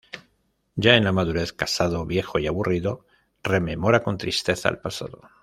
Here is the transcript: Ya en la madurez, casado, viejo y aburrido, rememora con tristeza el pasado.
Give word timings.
Ya 0.75 0.97
en 0.97 1.03
la 1.03 1.11
madurez, 1.11 1.53
casado, 1.53 2.07
viejo 2.07 2.39
y 2.39 2.47
aburrido, 2.47 3.05
rememora 3.43 4.01
con 4.01 4.17
tristeza 4.17 4.67
el 4.69 4.79
pasado. 4.79 5.21